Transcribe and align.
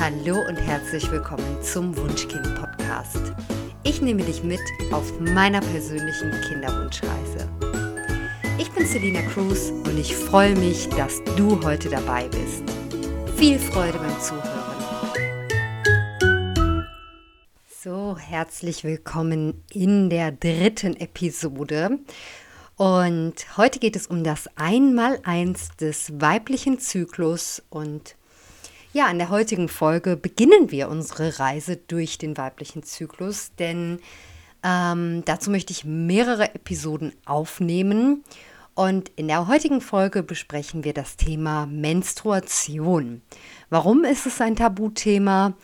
Hallo 0.00 0.40
und 0.48 0.56
herzlich 0.56 1.10
willkommen 1.10 1.62
zum 1.62 1.94
Wunschkind 1.94 2.54
Podcast. 2.54 3.20
Ich 3.82 4.00
nehme 4.00 4.22
dich 4.22 4.42
mit 4.42 4.62
auf 4.92 5.20
meiner 5.20 5.60
persönlichen 5.60 6.30
Kinderwunschreise. 6.48 7.46
Ich 8.56 8.70
bin 8.70 8.86
Selina 8.86 9.20
Cruz 9.20 9.68
und 9.68 9.98
ich 9.98 10.16
freue 10.16 10.56
mich, 10.56 10.88
dass 10.88 11.22
du 11.36 11.62
heute 11.62 11.90
dabei 11.90 12.26
bist. 12.28 12.62
Viel 13.36 13.58
Freude 13.58 13.98
beim 13.98 14.18
Zuhören. 14.22 14.64
So, 17.68 18.16
herzlich 18.16 18.84
willkommen 18.84 19.62
in 19.70 20.08
der 20.08 20.32
dritten 20.32 20.96
Episode. 20.96 21.98
Und 22.76 23.34
heute 23.58 23.78
geht 23.78 23.96
es 23.96 24.06
um 24.06 24.24
das 24.24 24.48
Einmaleins 24.56 25.76
des 25.78 26.18
weiblichen 26.18 26.78
Zyklus 26.78 27.62
und 27.68 28.16
ja, 28.92 29.08
in 29.10 29.18
der 29.18 29.30
heutigen 29.30 29.68
Folge 29.68 30.16
beginnen 30.16 30.70
wir 30.70 30.88
unsere 30.88 31.38
Reise 31.38 31.76
durch 31.76 32.18
den 32.18 32.36
weiblichen 32.36 32.82
Zyklus, 32.82 33.52
denn 33.58 34.00
ähm, 34.64 35.22
dazu 35.24 35.50
möchte 35.50 35.72
ich 35.72 35.84
mehrere 35.84 36.54
Episoden 36.54 37.12
aufnehmen. 37.24 38.24
Und 38.74 39.10
in 39.16 39.28
der 39.28 39.46
heutigen 39.46 39.80
Folge 39.80 40.22
besprechen 40.22 40.84
wir 40.84 40.92
das 40.92 41.16
Thema 41.16 41.66
Menstruation. 41.66 43.22
Warum 43.68 44.04
ist 44.04 44.26
es 44.26 44.40
ein 44.40 44.56
Tabuthema? 44.56 45.54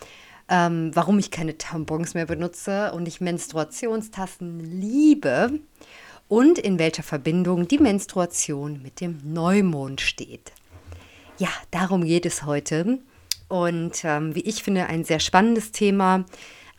Ähm, 0.49 0.91
warum 0.93 1.19
ich 1.19 1.29
keine 1.29 1.57
Tampons 1.57 2.13
mehr 2.13 2.25
benutze 2.25 2.93
und 2.93 3.07
ich 3.07 3.19
Menstruationstassen 3.19 4.59
liebe 4.59 5.59
und 6.29 6.57
in 6.57 6.79
welcher 6.79 7.03
Verbindung 7.03 7.67
die 7.67 7.79
Menstruation 7.79 8.81
mit 8.81 9.01
dem 9.01 9.19
Neumond 9.25 9.99
steht. 9.99 10.53
Ja, 11.37 11.49
darum 11.71 12.05
geht 12.05 12.25
es 12.25 12.43
heute. 12.43 12.99
Und 13.47 14.03
ähm, 14.03 14.35
wie 14.35 14.41
ich 14.41 14.63
finde, 14.63 14.87
ein 14.87 15.03
sehr 15.03 15.19
spannendes 15.19 15.71
Thema. 15.71 16.25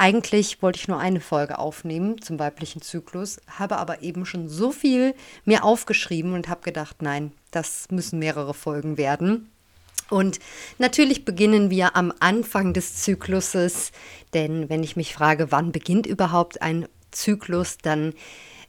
Eigentlich 0.00 0.62
wollte 0.62 0.78
ich 0.78 0.86
nur 0.86 1.00
eine 1.00 1.20
Folge 1.20 1.58
aufnehmen 1.58 2.22
zum 2.22 2.38
weiblichen 2.38 2.82
Zyklus, 2.82 3.40
habe 3.48 3.78
aber 3.78 4.02
eben 4.02 4.26
schon 4.26 4.48
so 4.48 4.70
viel 4.70 5.12
mir 5.44 5.64
aufgeschrieben 5.64 6.34
und 6.34 6.48
habe 6.48 6.60
gedacht, 6.60 7.02
nein, 7.02 7.32
das 7.50 7.86
müssen 7.90 8.20
mehrere 8.20 8.54
Folgen 8.54 8.96
werden. 8.96 9.50
Und 10.08 10.38
natürlich 10.78 11.24
beginnen 11.24 11.70
wir 11.70 11.96
am 11.96 12.12
Anfang 12.20 12.72
des 12.72 13.02
Zykluses, 13.02 13.90
denn 14.34 14.70
wenn 14.70 14.82
ich 14.82 14.96
mich 14.96 15.12
frage, 15.12 15.50
wann 15.50 15.72
beginnt 15.72 16.06
überhaupt 16.06 16.62
ein 16.62 16.86
Zyklus, 17.10 17.78
dann 17.78 18.14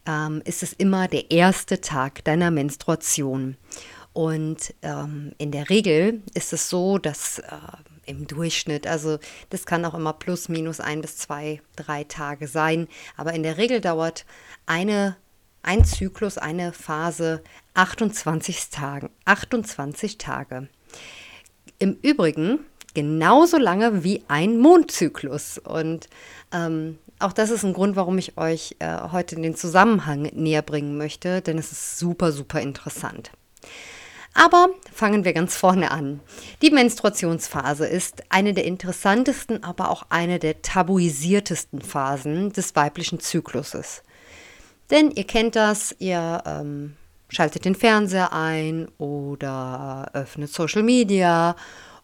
ähm, 0.06 0.42
ist 0.46 0.64
es 0.64 0.74
immer 0.74 1.08
der 1.08 1.32
erste 1.32 1.80
Tag 1.80 2.24
deiner 2.26 2.52
Menstruation. 2.52 3.56
Und 4.14 4.74
ähm, 4.82 5.34
in 5.38 5.52
der 5.52 5.70
Regel 5.70 6.24
ist 6.34 6.52
es 6.52 6.70
so, 6.70 6.98
dass 6.98 7.40
äh, 7.40 7.46
im 8.10 8.28
Durchschnitt, 8.28 8.88
also 8.88 9.20
das 9.50 9.66
kann 9.66 9.86
auch 9.86 9.94
immer 9.94 10.14
plus 10.14 10.50
minus 10.50 10.80
ein 10.80 11.02
bis 11.02 11.18
zwei, 11.18 11.62
drei 11.76 12.04
Tage 12.04 12.48
sein, 12.48 12.88
aber 13.16 13.34
in 13.34 13.44
der 13.44 13.58
Regel 13.58 13.80
dauert 13.80 14.26
eine, 14.66 15.16
ein 15.62 15.86
Zyklus, 15.86 16.38
eine 16.38 16.74
Phase 16.74 17.44
28 17.76 18.70
Tagen, 18.70 19.10
28 19.26 20.18
Tage. 20.18 20.68
Im 21.78 21.98
Übrigen 22.02 22.60
genauso 22.94 23.58
lange 23.58 24.04
wie 24.04 24.24
ein 24.28 24.58
Mondzyklus. 24.58 25.58
Und 25.58 26.10
ähm, 26.52 26.98
auch 27.20 27.34
das 27.34 27.50
ist 27.50 27.64
ein 27.64 27.74
Grund, 27.74 27.96
warum 27.96 28.18
ich 28.18 28.38
euch 28.38 28.76
äh, 28.80 29.10
heute 29.12 29.36
den 29.36 29.56
Zusammenhang 29.56 30.24
näher 30.34 30.62
bringen 30.62 30.98
möchte, 30.98 31.42
denn 31.42 31.58
es 31.58 31.72
ist 31.72 32.00
super, 32.00 32.32
super 32.32 32.62
interessant. 32.62 33.32
Aber 34.34 34.70
fangen 34.94 35.26
wir 35.26 35.34
ganz 35.34 35.56
vorne 35.56 35.92
an. 35.92 36.20
Die 36.62 36.70
Menstruationsphase 36.70 37.88
ist 37.88 38.24
eine 38.30 38.54
der 38.54 38.66
interessantesten, 38.66 39.64
aber 39.64 39.90
auch 39.90 40.04
eine 40.10 40.40
der 40.40 40.62
tabuisiertesten 40.62 41.82
Phasen 41.82 42.54
des 42.54 42.76
weiblichen 42.76 43.20
Zykluses. 43.20 44.04
Denn 44.92 45.12
ihr 45.12 45.26
kennt 45.26 45.56
das, 45.56 45.96
ihr 46.00 46.44
ähm, 46.46 46.96
schaltet 47.28 47.66
den 47.66 47.76
Fernseher 47.76 48.34
ein 48.34 48.88
oder 48.98 50.10
öffnet 50.14 50.52
Social 50.52 50.84
Media 50.84 51.56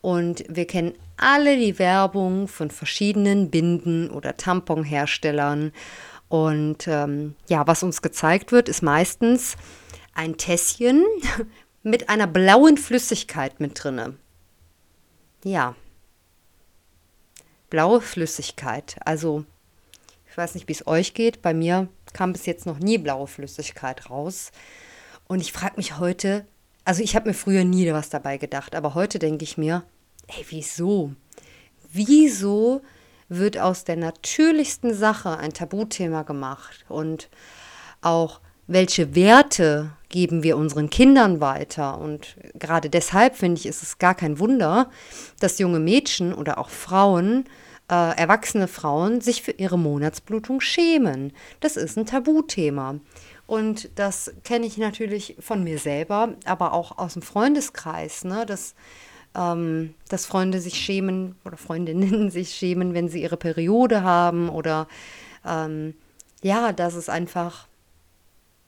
und 0.02 0.44
wir 0.48 0.68
kennen 0.68 0.94
alle 1.18 1.58
die 1.58 1.80
Werbung 1.80 2.48
von 2.48 2.70
verschiedenen 2.70 3.50
Binden 3.50 4.12
oder 4.12 4.38
Tamponherstellern. 4.38 5.72
Und 6.28 6.88
ähm, 6.88 7.36
ja, 7.48 7.66
was 7.66 7.82
uns 7.82 8.02
gezeigt 8.02 8.52
wird, 8.52 8.70
ist 8.70 8.84
meistens 8.84 9.56
ein 10.14 10.38
Tässchen, 10.38 11.04
mit 11.86 12.10
einer 12.10 12.26
blauen 12.26 12.78
Flüssigkeit 12.78 13.60
mit 13.60 13.84
drinne. 13.84 14.16
Ja. 15.44 15.76
Blaue 17.70 18.02
Flüssigkeit. 18.02 18.96
Also, 19.06 19.46
ich 20.28 20.36
weiß 20.36 20.56
nicht, 20.56 20.68
wie 20.68 20.74
es 20.74 20.88
euch 20.88 21.14
geht. 21.14 21.44
Bei 21.44 21.54
mir 21.54 21.88
kam 22.12 22.34
bis 22.34 22.48
jetzt 22.48 22.66
noch 22.66 22.80
nie 22.80 22.98
blaue 22.98 23.28
Flüssigkeit 23.28 24.10
raus. 24.10 24.52
Und 25.28 25.42
ich 25.42 25.54
frage 25.54 25.76
mich 25.78 26.00
heute, 26.00 26.48
also 26.86 27.04
ich 27.04 27.16
habe 27.16 27.30
mir 27.30 27.36
früher 27.36 27.64
nie 27.64 27.92
was 27.94 28.10
dabei 28.10 28.38
gedacht, 28.38 28.74
aber 28.74 28.96
heute 28.96 29.20
denke 29.20 29.44
ich 29.44 29.56
mir, 29.56 29.84
ey, 30.26 30.44
wieso? 30.50 31.14
Wieso 31.92 32.82
wird 33.30 33.60
aus 33.60 33.84
der 33.84 33.98
natürlichsten 33.98 34.96
Sache 34.96 35.38
ein 35.38 35.54
Tabuthema 35.54 36.24
gemacht? 36.24 36.84
Und 36.90 37.30
auch 38.02 38.42
welche 38.68 39.16
Werte 39.16 39.92
geben 40.10 40.44
wir 40.44 40.58
unseren 40.58 40.90
Kindern 40.90 41.42
weiter. 41.42 42.00
Und 42.00 42.38
gerade 42.54 42.90
deshalb 42.90 43.36
finde 43.36 43.60
ich, 43.60 43.66
ist 43.66 43.84
es 43.84 43.98
gar 43.98 44.16
kein 44.16 44.40
Wunder, 44.40 44.90
dass 45.40 45.60
junge 45.60 45.80
Mädchen 45.80 46.34
oder 46.34 46.58
auch 46.58 46.70
Frauen, 46.70 47.46
äh, 47.92 48.18
erwachsene 48.18 48.68
Frauen, 48.68 49.22
sich 49.22 49.42
für 49.42 49.52
ihre 49.52 49.78
Monatsblutung 49.78 50.62
schämen. 50.62 51.34
Das 51.60 51.78
ist 51.78 51.98
ein 51.98 52.06
Tabuthema. 52.06 53.00
Und 53.48 53.90
das 53.96 54.34
kenne 54.44 54.66
ich 54.66 54.78
natürlich 54.78 55.36
von 55.40 55.64
mir 55.64 55.78
selber, 55.78 56.30
aber 56.46 56.74
auch 56.74 56.98
aus 56.98 57.14
dem 57.14 57.22
Freundeskreis, 57.22 58.24
ne? 58.24 58.46
dass, 58.46 58.74
ähm, 59.36 59.94
dass 60.10 60.26
Freunde 60.26 60.60
sich 60.62 60.76
schämen 60.76 61.36
oder 61.46 61.58
Freundinnen 61.58 62.32
sich 62.32 62.56
schämen, 62.56 62.94
wenn 62.96 63.10
sie 63.10 63.22
ihre 63.22 63.38
Periode 63.38 64.02
haben 64.02 64.50
oder 64.50 64.88
ähm, 65.46 65.94
ja, 66.42 66.74
dass 66.74 66.96
es 66.96 67.08
einfach 67.08 67.68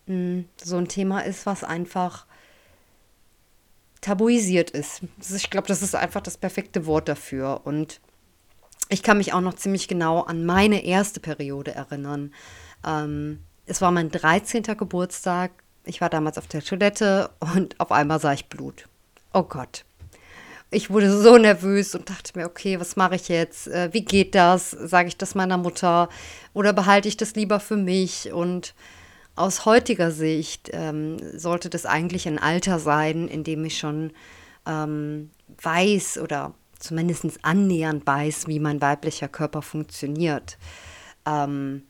so 0.07 0.77
ein 0.77 0.87
Thema 0.87 1.19
ist, 1.21 1.45
was 1.45 1.63
einfach 1.63 2.25
tabuisiert 4.01 4.69
ist. 4.71 5.01
Ich 5.35 5.49
glaube, 5.49 5.67
das 5.67 5.81
ist 5.81 5.95
einfach 5.95 6.21
das 6.21 6.37
perfekte 6.37 6.85
Wort 6.85 7.09
dafür. 7.09 7.61
Und 7.65 7.99
ich 8.89 9.03
kann 9.03 9.17
mich 9.17 9.33
auch 9.33 9.41
noch 9.41 9.55
ziemlich 9.55 9.87
genau 9.87 10.21
an 10.21 10.45
meine 10.45 10.83
erste 10.85 11.19
Periode 11.19 11.75
erinnern. 11.75 12.33
Ähm, 12.85 13.39
es 13.65 13.81
war 13.81 13.91
mein 13.91 14.09
13. 14.09 14.63
Geburtstag. 14.63 15.51
Ich 15.83 15.99
war 16.01 16.09
damals 16.09 16.37
auf 16.37 16.47
der 16.47 16.63
Toilette 16.63 17.29
und 17.53 17.79
auf 17.79 17.91
einmal 17.91 18.19
sah 18.19 18.33
ich 18.33 18.47
Blut. 18.47 18.87
Oh 19.33 19.43
Gott. 19.43 19.83
Ich 20.69 20.89
wurde 20.89 21.17
so 21.17 21.37
nervös 21.37 21.95
und 21.95 22.09
dachte 22.09 22.37
mir, 22.37 22.45
okay, 22.45 22.79
was 22.79 22.97
mache 22.97 23.15
ich 23.15 23.29
jetzt? 23.29 23.67
Äh, 23.67 23.89
wie 23.93 24.03
geht 24.03 24.35
das? 24.35 24.71
Sage 24.71 25.07
ich 25.07 25.17
das 25.17 25.33
meiner 25.33 25.57
Mutter 25.57 26.09
oder 26.53 26.73
behalte 26.73 27.07
ich 27.07 27.15
das 27.15 27.35
lieber 27.35 27.59
für 27.59 27.77
mich? 27.77 28.33
Und 28.33 28.73
aus 29.37 29.65
heutiger 29.65 30.11
Sicht 30.11 30.69
ähm, 30.73 31.17
sollte 31.37 31.69
das 31.69 31.85
eigentlich 31.85 32.27
ein 32.27 32.39
Alter 32.39 32.79
sein, 32.79 33.27
in 33.27 33.43
dem 33.43 33.63
ich 33.65 33.77
schon 33.77 34.11
ähm, 34.65 35.31
weiß 35.61 36.17
oder 36.19 36.53
zumindest 36.79 37.25
annähernd 37.43 38.05
weiß, 38.05 38.47
wie 38.47 38.59
mein 38.59 38.81
weiblicher 38.81 39.27
Körper 39.27 39.61
funktioniert. 39.61 40.57
Ähm, 41.25 41.83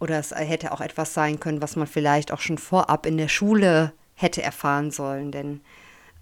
oder 0.00 0.18
es 0.18 0.32
hätte 0.32 0.72
auch 0.72 0.80
etwas 0.80 1.14
sein 1.14 1.38
können, 1.38 1.62
was 1.62 1.76
man 1.76 1.86
vielleicht 1.86 2.32
auch 2.32 2.40
schon 2.40 2.58
vorab 2.58 3.06
in 3.06 3.18
der 3.18 3.28
Schule 3.28 3.92
hätte 4.14 4.42
erfahren 4.42 4.90
sollen, 4.90 5.30
denn 5.30 5.60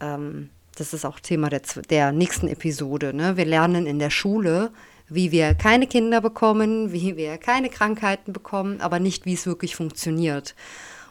ähm, 0.00 0.50
das 0.76 0.92
ist 0.94 1.04
auch 1.04 1.20
Thema 1.20 1.48
der, 1.48 1.62
der 1.88 2.12
nächsten 2.12 2.48
Episode. 2.48 3.14
Ne? 3.14 3.36
Wir 3.36 3.44
lernen 3.44 3.86
in 3.86 3.98
der 3.98 4.10
Schule, 4.10 4.72
wie 5.10 5.32
wir 5.32 5.54
keine 5.54 5.86
Kinder 5.86 6.20
bekommen, 6.20 6.92
wie 6.92 7.16
wir 7.16 7.38
keine 7.38 7.68
Krankheiten 7.68 8.32
bekommen, 8.32 8.80
aber 8.80 9.00
nicht, 9.00 9.26
wie 9.26 9.34
es 9.34 9.46
wirklich 9.46 9.76
funktioniert. 9.76 10.54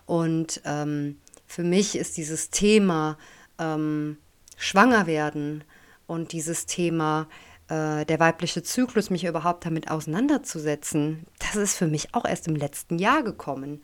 Und 0.05 0.61
ähm, 0.65 1.17
für 1.45 1.63
mich 1.63 1.95
ist 1.95 2.17
dieses 2.17 2.49
Thema 2.49 3.17
ähm, 3.59 4.17
Schwanger 4.57 5.05
werden 5.07 5.63
und 6.07 6.31
dieses 6.31 6.65
Thema 6.65 7.27
äh, 7.67 8.05
der 8.05 8.19
weibliche 8.19 8.63
Zyklus, 8.63 9.09
mich 9.09 9.25
überhaupt 9.25 9.65
damit 9.65 9.91
auseinanderzusetzen, 9.91 11.25
das 11.39 11.55
ist 11.55 11.75
für 11.75 11.87
mich 11.87 12.15
auch 12.15 12.25
erst 12.25 12.47
im 12.47 12.55
letzten 12.55 12.97
Jahr 12.97 13.23
gekommen. 13.23 13.83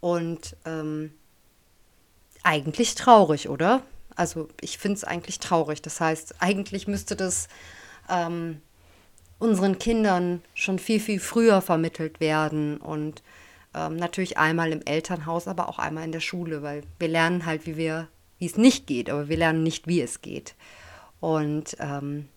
Und 0.00 0.56
ähm, 0.66 1.12
eigentlich 2.42 2.94
traurig, 2.94 3.48
oder? 3.48 3.82
Also 4.16 4.48
ich 4.60 4.78
finde 4.78 4.96
es 4.96 5.04
eigentlich 5.04 5.38
traurig. 5.38 5.80
Das 5.80 6.00
heißt, 6.00 6.36
eigentlich 6.40 6.86
müsste 6.86 7.16
das 7.16 7.48
ähm, 8.10 8.60
unseren 9.42 9.80
Kindern 9.80 10.40
schon 10.54 10.78
viel, 10.78 11.00
viel 11.00 11.18
früher 11.18 11.60
vermittelt 11.60 12.20
werden 12.20 12.76
und 12.76 13.24
ähm, 13.74 13.96
natürlich 13.96 14.38
einmal 14.38 14.70
im 14.70 14.82
Elternhaus, 14.84 15.48
aber 15.48 15.68
auch 15.68 15.80
einmal 15.80 16.04
in 16.04 16.12
der 16.12 16.20
Schule, 16.20 16.62
weil 16.62 16.82
wir 17.00 17.08
lernen 17.08 17.44
halt, 17.44 17.66
wie 17.66 17.76
wir, 17.76 18.06
wie 18.38 18.46
es 18.46 18.56
nicht 18.56 18.86
geht, 18.86 19.10
aber 19.10 19.28
wir 19.28 19.36
lernen 19.36 19.64
nicht, 19.64 19.88
wie 19.88 20.00
es 20.00 20.22
geht. 20.22 20.54
Und 21.18 21.76
ähm, 21.80 22.28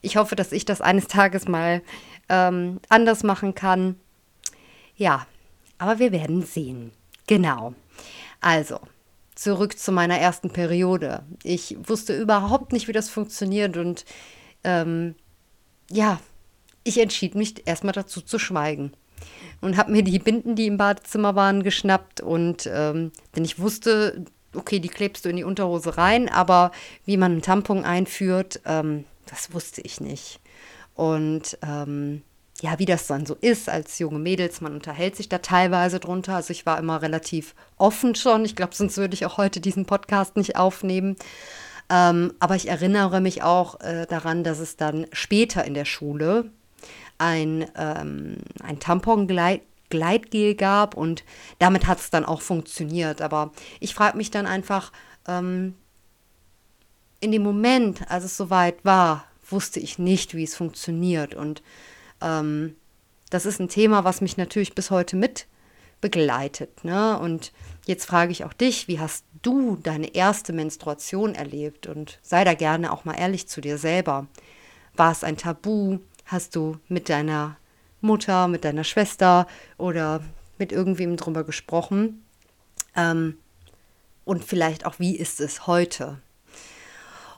ich 0.00 0.16
hoffe, 0.16 0.34
dass 0.34 0.50
ich 0.50 0.64
das 0.64 0.80
eines 0.80 1.06
Tages 1.06 1.46
mal 1.46 1.82
ähm, 2.28 2.80
anders 2.88 3.22
machen 3.22 3.54
kann. 3.54 3.94
Ja, 4.96 5.24
aber 5.78 6.00
wir 6.00 6.10
werden 6.10 6.42
sehen. 6.42 6.90
Genau. 7.28 7.74
Also, 8.40 8.80
zurück 9.36 9.78
zu 9.78 9.92
meiner 9.92 10.18
ersten 10.18 10.50
Periode. 10.50 11.22
Ich 11.44 11.76
wusste 11.80 12.16
überhaupt 12.20 12.72
nicht, 12.72 12.88
wie 12.88 12.92
das 12.92 13.08
funktioniert 13.08 13.76
und 13.76 14.04
ähm, 14.64 15.14
ja, 15.90 16.20
ich 16.84 16.98
entschied 16.98 17.34
mich 17.34 17.66
erstmal 17.66 17.92
dazu 17.92 18.20
zu 18.20 18.38
schweigen 18.38 18.92
und 19.60 19.76
habe 19.76 19.92
mir 19.92 20.02
die 20.02 20.18
Binden, 20.18 20.54
die 20.54 20.66
im 20.66 20.76
Badezimmer 20.76 21.34
waren, 21.34 21.62
geschnappt 21.62 22.20
und 22.20 22.68
ähm, 22.72 23.12
denn 23.34 23.44
ich 23.44 23.58
wusste, 23.58 24.24
okay, 24.54 24.78
die 24.80 24.88
klebst 24.88 25.24
du 25.24 25.28
in 25.28 25.36
die 25.36 25.44
Unterhose 25.44 25.98
rein, 25.98 26.28
aber 26.28 26.72
wie 27.04 27.16
man 27.16 27.32
einen 27.32 27.42
Tampon 27.42 27.84
einführt, 27.84 28.60
ähm, 28.64 29.04
das 29.26 29.52
wusste 29.52 29.80
ich 29.82 30.00
nicht. 30.00 30.40
Und 30.94 31.58
ähm, 31.62 32.22
ja, 32.60 32.78
wie 32.78 32.86
das 32.86 33.06
dann 33.06 33.24
so 33.24 33.36
ist 33.40 33.68
als 33.68 33.98
junge 33.98 34.18
Mädels, 34.18 34.60
man 34.60 34.74
unterhält 34.74 35.14
sich 35.16 35.28
da 35.28 35.38
teilweise 35.38 36.00
drunter. 36.00 36.34
Also 36.34 36.50
ich 36.50 36.66
war 36.66 36.78
immer 36.78 37.02
relativ 37.02 37.54
offen 37.76 38.14
schon. 38.14 38.44
Ich 38.44 38.56
glaube, 38.56 38.74
sonst 38.74 38.96
würde 38.96 39.14
ich 39.14 39.26
auch 39.26 39.36
heute 39.36 39.60
diesen 39.60 39.86
Podcast 39.86 40.36
nicht 40.36 40.56
aufnehmen. 40.56 41.16
Ähm, 41.90 42.34
aber 42.38 42.56
ich 42.56 42.68
erinnere 42.68 43.20
mich 43.20 43.42
auch 43.42 43.80
äh, 43.80 44.06
daran, 44.06 44.44
dass 44.44 44.58
es 44.58 44.76
dann 44.76 45.06
später 45.12 45.64
in 45.64 45.74
der 45.74 45.84
Schule 45.84 46.50
ein, 47.18 47.66
ähm, 47.76 48.38
ein 48.62 48.78
Tampon-Gleit 48.78 49.62
Gleitgel 49.90 50.54
gab 50.54 50.98
und 50.98 51.24
damit 51.58 51.86
hat 51.86 51.98
es 51.98 52.10
dann 52.10 52.26
auch 52.26 52.42
funktioniert. 52.42 53.22
Aber 53.22 53.52
ich 53.80 53.94
frage 53.94 54.16
mich 54.16 54.30
dann 54.30 54.46
einfach, 54.46 54.92
ähm, 55.26 55.74
in 57.20 57.32
dem 57.32 57.42
Moment, 57.42 58.10
als 58.10 58.24
es 58.24 58.36
soweit 58.36 58.84
war, 58.84 59.24
wusste 59.48 59.80
ich 59.80 59.98
nicht, 59.98 60.34
wie 60.34 60.44
es 60.44 60.56
funktioniert. 60.56 61.34
Und 61.34 61.62
ähm, 62.20 62.76
das 63.30 63.46
ist 63.46 63.60
ein 63.60 63.68
Thema, 63.68 64.04
was 64.04 64.20
mich 64.20 64.36
natürlich 64.36 64.74
bis 64.74 64.90
heute 64.90 65.16
mit 65.16 65.46
begleitet. 66.00 66.84
Ne? 66.84 67.18
Und 67.18 67.52
jetzt 67.88 68.04
frage 68.04 68.30
ich 68.32 68.44
auch 68.44 68.52
dich, 68.52 68.86
wie 68.86 69.00
hast 69.00 69.24
du 69.42 69.76
deine 69.76 70.14
erste 70.14 70.52
Menstruation 70.52 71.34
erlebt? 71.34 71.86
Und 71.86 72.18
sei 72.22 72.44
da 72.44 72.54
gerne 72.54 72.92
auch 72.92 73.04
mal 73.04 73.14
ehrlich 73.14 73.48
zu 73.48 73.60
dir 73.60 73.78
selber. 73.78 74.26
War 74.94 75.10
es 75.10 75.24
ein 75.24 75.38
Tabu? 75.38 75.98
Hast 76.26 76.54
du 76.54 76.76
mit 76.88 77.08
deiner 77.08 77.56
Mutter, 78.02 78.46
mit 78.46 78.64
deiner 78.64 78.84
Schwester 78.84 79.46
oder 79.78 80.22
mit 80.58 80.70
irgendwem 80.70 81.16
drüber 81.16 81.44
gesprochen? 81.44 82.22
Ähm, 82.94 83.38
und 84.24 84.44
vielleicht 84.44 84.84
auch, 84.84 84.98
wie 84.98 85.16
ist 85.16 85.40
es 85.40 85.66
heute? 85.66 86.18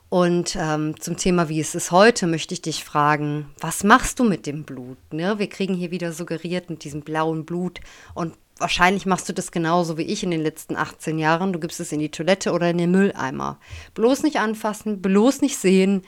Und 0.08 0.56
ähm, 0.58 1.00
zum 1.00 1.17
Thema, 1.17 1.49
wie 1.49 1.61
ist 1.61 1.76
es 1.76 1.93
heute, 1.93 2.26
möchte 2.26 2.55
ich 2.55 2.62
dich 2.62 2.82
fragen, 2.82 3.55
was 3.61 3.85
machst 3.85 4.19
du 4.19 4.25
mit 4.25 4.44
dem 4.46 4.64
Blut? 4.64 4.99
Ne? 5.12 5.38
Wir 5.38 5.49
kriegen 5.49 5.75
hier 5.75 5.93
wieder 5.93 6.12
suggeriert 6.12 6.69
mit 6.69 6.82
diesem 6.82 7.03
blauen 7.03 7.44
Blut 7.44 7.79
und 8.14 8.35
wahrscheinlich 8.60 9.06
machst 9.06 9.28
du 9.28 9.32
das 9.32 9.50
genauso 9.50 9.98
wie 9.98 10.02
ich 10.02 10.22
in 10.22 10.30
den 10.30 10.42
letzten 10.42 10.76
18 10.76 11.18
Jahren. 11.18 11.52
Du 11.52 11.58
gibst 11.58 11.80
es 11.80 11.92
in 11.92 11.98
die 11.98 12.10
Toilette 12.10 12.52
oder 12.52 12.70
in 12.70 12.78
den 12.78 12.90
Mülleimer. 12.90 13.58
Bloß 13.94 14.22
nicht 14.22 14.38
anfassen, 14.38 15.02
bloß 15.02 15.40
nicht 15.40 15.56
sehen. 15.56 16.02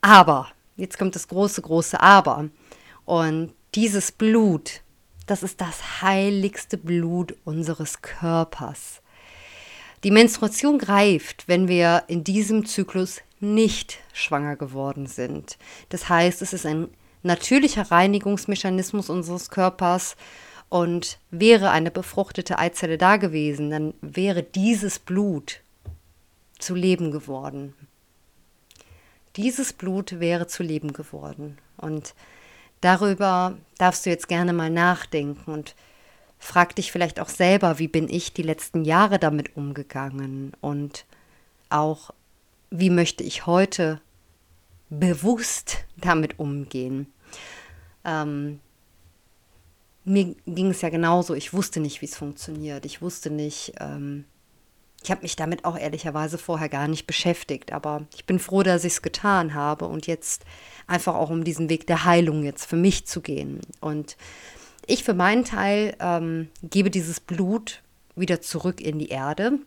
Aber, 0.00 0.48
jetzt 0.76 0.98
kommt 0.98 1.14
das 1.14 1.28
große, 1.28 1.62
große 1.62 2.00
Aber. 2.00 2.48
Und 3.04 3.52
dieses 3.74 4.12
Blut, 4.12 4.82
das 5.26 5.42
ist 5.42 5.60
das 5.60 6.02
heiligste 6.02 6.76
Blut 6.76 7.34
unseres 7.44 8.02
Körpers. 8.02 9.00
Die 10.02 10.10
Menstruation 10.10 10.78
greift, 10.78 11.46
wenn 11.46 11.68
wir 11.68 12.04
in 12.08 12.24
diesem 12.24 12.66
Zyklus 12.66 13.20
nicht 13.38 13.98
schwanger 14.12 14.56
geworden 14.56 15.06
sind. 15.06 15.58
Das 15.88 16.08
heißt, 16.08 16.42
es 16.42 16.52
ist 16.52 16.66
ein 16.66 16.88
natürlicher 17.22 17.90
Reinigungsmechanismus 17.90 19.10
unseres 19.10 19.50
Körpers 19.50 20.16
und 20.70 21.18
wäre 21.30 21.70
eine 21.70 21.90
befruchtete 21.90 22.58
Eizelle 22.58 22.96
da 22.96 23.18
gewesen, 23.18 23.70
dann 23.70 23.94
wäre 24.00 24.42
dieses 24.42 24.98
Blut 24.98 25.60
zu 26.58 26.74
Leben 26.74 27.10
geworden. 27.10 27.74
Dieses 29.36 29.74
Blut 29.74 30.18
wäre 30.18 30.46
zu 30.46 30.62
Leben 30.62 30.94
geworden. 30.94 31.58
Und 31.76 32.14
darüber 32.80 33.58
darfst 33.76 34.06
du 34.06 34.10
jetzt 34.10 34.28
gerne 34.28 34.54
mal 34.54 34.70
nachdenken 34.70 35.52
und 35.52 35.74
Frag 36.42 36.74
dich 36.74 36.90
vielleicht 36.90 37.20
auch 37.20 37.28
selber, 37.28 37.78
wie 37.78 37.86
bin 37.86 38.08
ich 38.08 38.32
die 38.32 38.42
letzten 38.42 38.82
Jahre 38.82 39.18
damit 39.18 39.56
umgegangen 39.56 40.52
und 40.62 41.04
auch, 41.68 42.12
wie 42.70 42.88
möchte 42.88 43.22
ich 43.22 43.44
heute 43.44 44.00
bewusst 44.88 45.84
damit 45.98 46.38
umgehen. 46.38 47.12
Ähm, 48.06 48.60
mir 50.04 50.34
ging 50.46 50.70
es 50.70 50.80
ja 50.80 50.88
genauso. 50.88 51.34
Ich 51.34 51.52
wusste 51.52 51.80
nicht, 51.80 52.00
wie 52.00 52.06
es 52.06 52.16
funktioniert. 52.16 52.84
Ich 52.84 53.02
wusste 53.02 53.30
nicht, 53.30 53.74
ähm, 53.80 54.24
ich 55.02 55.10
habe 55.10 55.22
mich 55.22 55.36
damit 55.36 55.64
auch 55.64 55.78
ehrlicherweise 55.78 56.38
vorher 56.38 56.68
gar 56.68 56.88
nicht 56.88 57.06
beschäftigt. 57.06 57.72
Aber 57.72 58.06
ich 58.14 58.24
bin 58.24 58.38
froh, 58.38 58.62
dass 58.62 58.84
ich 58.84 58.94
es 58.94 59.02
getan 59.02 59.54
habe 59.54 59.86
und 59.86 60.06
jetzt 60.06 60.44
einfach 60.86 61.14
auch 61.14 61.30
um 61.30 61.44
diesen 61.44 61.68
Weg 61.68 61.86
der 61.86 62.04
Heilung 62.04 62.44
jetzt 62.44 62.64
für 62.66 62.76
mich 62.76 63.06
zu 63.06 63.20
gehen. 63.20 63.60
Und 63.80 64.16
ich 64.86 65.04
für 65.04 65.14
meinen 65.14 65.44
Teil 65.44 65.96
ähm, 66.00 66.48
gebe 66.62 66.90
dieses 66.90 67.20
Blut 67.20 67.82
wieder 68.16 68.40
zurück 68.40 68.80
in 68.80 68.98
die 68.98 69.08
Erde. 69.08 69.58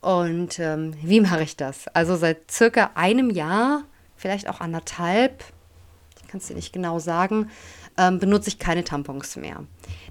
Und 0.00 0.58
ähm, 0.58 0.94
wie 1.02 1.20
mache 1.20 1.42
ich 1.42 1.56
das? 1.56 1.88
Also 1.88 2.16
seit 2.16 2.50
circa 2.50 2.92
einem 2.94 3.30
Jahr, 3.30 3.84
vielleicht 4.16 4.48
auch 4.48 4.60
anderthalb, 4.60 5.42
kann 6.36 6.42
es 6.42 6.48
dir 6.48 6.54
nicht 6.54 6.72
genau 6.72 6.98
sagen, 6.98 7.50
ähm, 7.96 8.18
benutze 8.18 8.48
ich 8.48 8.58
keine 8.58 8.84
Tampons 8.84 9.36
mehr. 9.36 9.64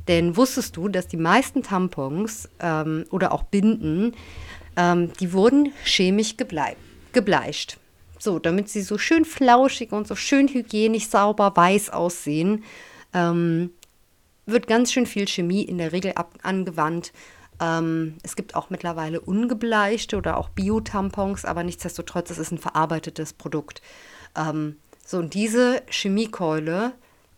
Denn 0.08 0.36
wusstest 0.36 0.76
du, 0.76 0.88
dass 0.88 1.08
die 1.08 1.18
meisten 1.18 1.62
Tampons 1.62 2.50
ähm, 2.60 3.06
oder 3.12 3.32
auch 3.32 3.44
Binden, 3.44 4.16
ähm, 4.76 5.14
die 5.20 5.34
wurden 5.34 5.72
chemisch 5.84 6.36
gebleicht. 6.38 7.78
So, 8.18 8.40
damit 8.40 8.70
sie 8.70 8.82
so 8.82 8.98
schön 8.98 9.24
flauschig 9.24 9.92
und 9.92 10.08
so 10.08 10.16
schön 10.16 10.48
hygienisch 10.48 11.08
sauber 11.08 11.56
weiß 11.56 11.92
aussehen. 11.92 12.64
Ähm, 13.14 13.70
wird 14.48 14.66
ganz 14.66 14.92
schön 14.92 15.06
viel 15.06 15.28
Chemie 15.28 15.62
in 15.62 15.78
der 15.78 15.92
Regel 15.92 16.16
angewandt. 16.42 17.14
Ähm, 17.62 18.16
es 18.24 18.36
gibt 18.36 18.56
auch 18.56 18.72
mittlerweile 18.72 19.22
ungebleichte 19.22 20.18
oder 20.18 20.38
auch 20.38 20.50
Bio-Tampons, 20.50 21.46
aber 21.46 21.64
nichtsdestotrotz, 21.64 22.32
es 22.32 22.40
ist 22.40 22.52
ein 22.52 22.58
verarbeitetes 22.58 23.34
Produkt. 23.34 23.84
Ähm, 24.36 24.78
so, 25.06 25.20
und 25.20 25.36
diese 25.36 25.84
Chemiekeule 25.88 26.94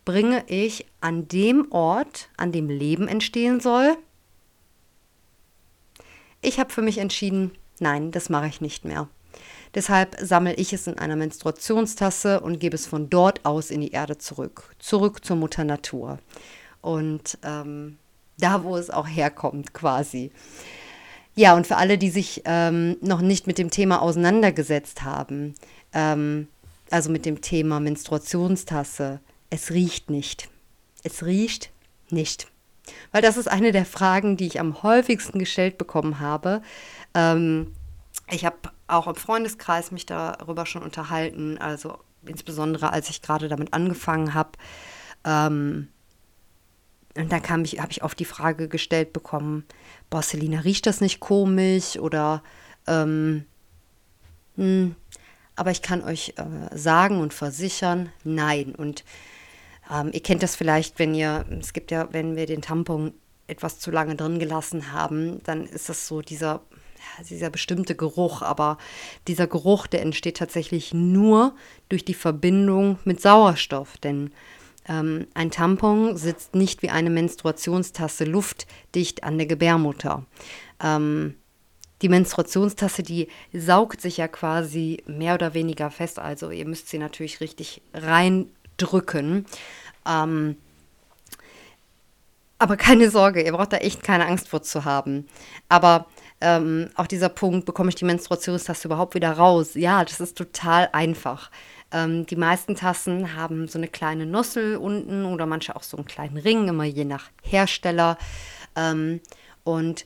bringe 0.05 0.45
ich 0.47 0.87
an 1.01 1.27
dem 1.27 1.69
Ort, 1.71 2.29
an 2.37 2.53
dem 2.53 2.69
Leben 2.69 3.09
entstehen 3.09 3.59
soll. 3.59 3.97
Ich 6.41 6.59
habe 6.59 6.71
für 6.71 6.81
mich 6.81 6.97
entschieden, 6.97 7.51
nein, 7.79 8.11
das 8.11 8.29
mache 8.29 8.47
ich 8.47 8.61
nicht 8.61 8.85
mehr. 8.85 9.09
Deshalb 9.75 10.15
sammle 10.21 10.53
ich 10.55 10.71
es 10.71 10.87
in 10.87 10.97
einer 10.97 11.17
Menstruationstasse 11.17 12.39
und 12.39 12.59
gebe 12.59 12.75
es 12.75 12.87
von 12.87 13.09
dort 13.09 13.45
aus 13.45 13.69
in 13.69 13.81
die 13.81 13.91
Erde 13.91 14.17
zurück, 14.17 14.73
zurück 14.79 15.25
zur 15.25 15.35
Mutter 15.35 15.65
Natur 15.65 16.19
und 16.81 17.37
ähm, 17.43 17.97
da, 18.39 18.63
wo 18.63 18.77
es 18.77 18.89
auch 18.89 19.07
herkommt 19.07 19.73
quasi. 19.73 20.31
Ja, 21.35 21.53
und 21.55 21.67
für 21.67 21.75
alle, 21.75 21.97
die 21.97 22.09
sich 22.09 22.43
ähm, 22.45 22.95
noch 23.01 23.21
nicht 23.21 23.45
mit 23.45 23.57
dem 23.57 23.69
Thema 23.69 24.01
auseinandergesetzt 24.01 25.03
haben, 25.03 25.53
ähm, 25.93 26.47
also 26.91 27.11
mit 27.11 27.25
dem 27.25 27.41
Thema 27.41 27.79
Menstruationstasse, 27.79 29.19
es 29.49 29.71
riecht 29.71 30.09
nicht. 30.09 30.49
Es 31.03 31.23
riecht 31.23 31.71
nicht. 32.09 32.47
Weil 33.11 33.21
das 33.21 33.37
ist 33.37 33.47
eine 33.47 33.71
der 33.71 33.85
Fragen, 33.85 34.37
die 34.37 34.47
ich 34.47 34.59
am 34.59 34.81
häufigsten 34.83 35.39
gestellt 35.39 35.77
bekommen 35.77 36.19
habe. 36.19 36.61
Ähm, 37.13 37.73
ich 38.29 38.45
habe 38.45 38.57
auch 38.87 39.07
im 39.07 39.15
Freundeskreis 39.15 39.91
mich 39.91 40.05
darüber 40.05 40.65
schon 40.65 40.83
unterhalten, 40.83 41.57
also 41.57 41.97
insbesondere 42.25 42.91
als 42.91 43.09
ich 43.09 43.21
gerade 43.21 43.47
damit 43.47 43.73
angefangen 43.73 44.33
habe. 44.33 44.51
Ähm, 45.23 45.89
und 47.15 47.31
dann 47.31 47.63
ich, 47.63 47.79
habe 47.79 47.91
ich 47.91 48.03
oft 48.03 48.19
die 48.19 48.25
Frage 48.25 48.67
gestellt 48.67 49.11
bekommen, 49.11 49.65
boah, 50.09 50.21
Selina, 50.21 50.59
riecht 50.59 50.85
das 50.85 51.01
nicht 51.01 51.19
komisch? 51.19 51.97
Oder 51.97 52.43
ähm, 52.85 53.45
mh, 54.55 54.63
hm, 54.63 54.95
aber 55.57 55.71
ich 55.71 55.81
kann 55.81 56.03
euch 56.03 56.35
äh, 56.37 56.77
sagen 56.77 57.19
und 57.19 57.33
versichern, 57.33 58.11
nein. 58.23 58.73
Und 58.75 59.03
ähm, 59.91 60.11
ihr 60.13 60.21
kennt 60.21 60.43
das 60.43 60.55
vielleicht, 60.55 60.99
wenn 60.99 61.13
ihr, 61.13 61.45
es 61.59 61.73
gibt 61.73 61.91
ja, 61.91 62.07
wenn 62.13 62.35
wir 62.35 62.45
den 62.45 62.61
Tampon 62.61 63.13
etwas 63.47 63.79
zu 63.79 63.89
lange 63.89 64.15
drin 64.15 64.39
gelassen 64.39 64.93
haben, 64.93 65.41
dann 65.43 65.65
ist 65.65 65.89
das 65.89 66.07
so 66.07 66.21
dieser, 66.21 66.61
dieser 67.27 67.49
bestimmte 67.49 67.95
Geruch. 67.95 68.43
Aber 68.43 68.77
dieser 69.27 69.47
Geruch, 69.47 69.87
der 69.87 70.03
entsteht 70.03 70.37
tatsächlich 70.37 70.93
nur 70.93 71.55
durch 71.89 72.05
die 72.05 72.13
Verbindung 72.13 72.99
mit 73.03 73.19
Sauerstoff. 73.19 73.97
Denn 73.97 74.31
ähm, 74.87 75.25
ein 75.33 75.49
Tampon 75.49 76.17
sitzt 76.17 76.53
nicht 76.53 76.83
wie 76.83 76.91
eine 76.91 77.09
Menstruationstasse 77.09 78.25
luftdicht 78.25 79.23
an 79.23 79.39
der 79.39 79.47
Gebärmutter. 79.47 80.23
Ähm, 80.83 81.33
die 82.01 82.09
Menstruationstasse, 82.09 83.03
die 83.03 83.27
saugt 83.53 84.01
sich 84.01 84.17
ja 84.17 84.27
quasi 84.27 85.03
mehr 85.07 85.33
oder 85.33 85.53
weniger 85.53 85.89
fest. 85.91 86.19
Also 86.19 86.51
ihr 86.51 86.67
müsst 86.67 86.89
sie 86.89 86.99
natürlich 86.99 87.41
richtig 87.41 87.81
reindrücken. 87.93 89.45
Ähm, 90.07 90.57
aber 92.59 92.77
keine 92.77 93.09
Sorge, 93.09 93.43
ihr 93.43 93.51
braucht 93.51 93.73
da 93.73 93.77
echt 93.77 94.03
keine 94.03 94.25
Angst 94.25 94.47
vor 94.47 94.63
zu 94.63 94.85
haben. 94.85 95.27
Aber 95.69 96.07
ähm, 96.41 96.89
auch 96.95 97.07
dieser 97.07 97.29
Punkt, 97.29 97.65
bekomme 97.65 97.89
ich 97.89 97.95
die 97.95 98.05
Menstruationstasse 98.05 98.87
überhaupt 98.87 99.15
wieder 99.15 99.31
raus? 99.31 99.73
Ja, 99.75 100.03
das 100.03 100.19
ist 100.19 100.37
total 100.37 100.89
einfach. 100.91 101.51
Ähm, 101.91 102.25
die 102.25 102.35
meisten 102.35 102.75
Tassen 102.75 103.35
haben 103.35 103.67
so 103.67 103.77
eine 103.77 103.87
kleine 103.87 104.25
Nossel 104.25 104.77
unten 104.77 105.25
oder 105.25 105.45
manche 105.45 105.75
auch 105.75 105.83
so 105.83 105.97
einen 105.97 106.05
kleinen 106.05 106.37
Ring, 106.37 106.67
immer 106.67 106.83
je 106.83 107.05
nach 107.05 107.29
Hersteller. 107.43 108.17
Ähm, 108.75 109.21
und 109.63 110.05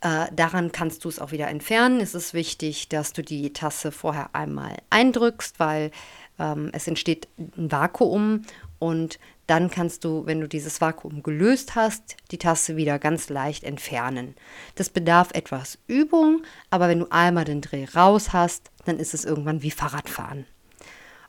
äh, 0.00 0.26
daran 0.32 0.72
kannst 0.72 1.04
du 1.04 1.08
es 1.08 1.18
auch 1.18 1.32
wieder 1.32 1.48
entfernen. 1.48 2.00
Es 2.00 2.14
ist 2.14 2.32
wichtig, 2.32 2.88
dass 2.88 3.12
du 3.12 3.22
die 3.22 3.52
Tasse 3.52 3.92
vorher 3.92 4.34
einmal 4.34 4.76
eindrückst, 4.88 5.58
weil 5.58 5.90
ähm, 6.38 6.70
es 6.72 6.88
entsteht 6.88 7.28
ein 7.38 7.70
Vakuum 7.70 8.42
und 8.78 9.18
dann 9.46 9.68
kannst 9.68 10.04
du, 10.04 10.26
wenn 10.26 10.40
du 10.40 10.48
dieses 10.48 10.80
Vakuum 10.80 11.22
gelöst 11.22 11.74
hast, 11.74 12.16
die 12.30 12.38
Tasse 12.38 12.76
wieder 12.76 12.98
ganz 12.98 13.28
leicht 13.28 13.64
entfernen. 13.64 14.36
Das 14.76 14.88
bedarf 14.88 15.30
etwas 15.32 15.76
Übung, 15.88 16.42
aber 16.70 16.88
wenn 16.88 17.00
du 17.00 17.06
einmal 17.10 17.44
den 17.44 17.60
Dreh 17.60 17.84
raus 17.94 18.32
hast, 18.32 18.70
dann 18.84 18.98
ist 18.98 19.12
es 19.12 19.24
irgendwann 19.24 19.62
wie 19.62 19.72
Fahrradfahren. 19.72 20.46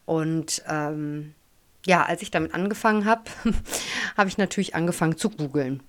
Und 0.06 0.64
ähm, 0.68 1.34
ja, 1.86 2.04
als 2.06 2.22
ich 2.22 2.32
damit 2.32 2.54
angefangen 2.54 3.06
habe, 3.06 3.24
habe 4.18 4.30
ich 4.30 4.38
natürlich 4.38 4.76
angefangen 4.76 5.18
zu 5.18 5.30
googeln. 5.30 5.82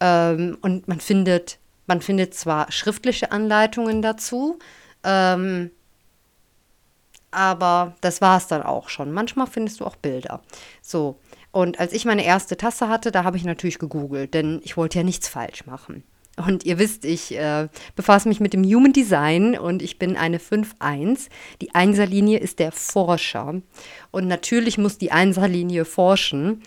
Ähm, 0.00 0.58
und 0.62 0.86
man 0.86 1.00
findet, 1.00 1.58
man 1.86 2.00
findet 2.00 2.34
zwar 2.34 2.70
schriftliche 2.72 3.32
Anleitungen 3.32 4.02
dazu, 4.02 4.58
ähm, 5.02 5.70
aber 7.30 7.96
das 8.00 8.20
war 8.20 8.36
es 8.38 8.46
dann 8.46 8.62
auch 8.62 8.88
schon. 8.88 9.12
Manchmal 9.12 9.46
findest 9.46 9.80
du 9.80 9.84
auch 9.84 9.96
Bilder. 9.96 10.40
So, 10.80 11.18
und 11.50 11.80
als 11.80 11.92
ich 11.92 12.04
meine 12.04 12.24
erste 12.24 12.56
Tasse 12.56 12.88
hatte, 12.88 13.10
da 13.10 13.24
habe 13.24 13.36
ich 13.36 13.44
natürlich 13.44 13.78
gegoogelt, 13.78 14.34
denn 14.34 14.60
ich 14.64 14.76
wollte 14.76 14.98
ja 14.98 15.04
nichts 15.04 15.28
falsch 15.28 15.66
machen. 15.66 16.04
Und 16.36 16.64
ihr 16.64 16.78
wisst, 16.78 17.04
ich 17.04 17.36
äh, 17.36 17.68
befasse 17.94 18.28
mich 18.28 18.40
mit 18.40 18.52
dem 18.52 18.64
Human 18.64 18.92
Design 18.92 19.56
und 19.56 19.82
ich 19.82 19.98
bin 19.98 20.16
eine 20.16 20.38
5-1. 20.38 21.28
Die 21.60 21.74
Einserlinie 21.74 22.38
ist 22.38 22.58
der 22.58 22.72
Forscher. 22.72 23.62
Und 24.10 24.26
natürlich 24.26 24.78
muss 24.78 24.98
die 24.98 25.12
Einserlinie 25.12 25.84
forschen. 25.84 26.62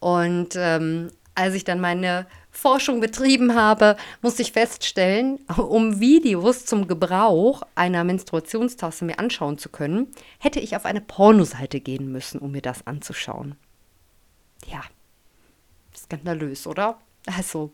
Und 0.00 0.56
ähm, 0.56 1.10
als 1.36 1.54
ich 1.54 1.64
dann 1.64 1.80
meine 1.80 2.26
Forschung 2.54 3.00
betrieben 3.00 3.54
habe, 3.54 3.96
musste 4.22 4.42
ich 4.42 4.52
feststellen, 4.52 5.40
um 5.56 6.00
Videos 6.00 6.64
zum 6.64 6.88
Gebrauch 6.88 7.62
einer 7.74 8.04
Menstruationstasse 8.04 9.04
mir 9.04 9.18
anschauen 9.18 9.58
zu 9.58 9.68
können, 9.68 10.08
hätte 10.38 10.60
ich 10.60 10.76
auf 10.76 10.86
eine 10.86 11.00
Pornoseite 11.02 11.80
gehen 11.80 12.10
müssen, 12.10 12.38
um 12.38 12.52
mir 12.52 12.62
das 12.62 12.86
anzuschauen 12.86 13.56
ja, 14.66 14.82
skandalös, 15.96 16.66
oder? 16.66 16.98
Also, 17.26 17.72